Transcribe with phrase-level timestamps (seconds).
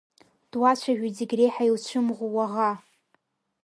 [0.51, 2.71] Дуацәажәоит зегь реиҳа иуцәымӷу уаӷа.